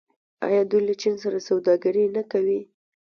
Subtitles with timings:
[0.47, 2.61] آیا دوی له چین سره سوداګري نه کوي؟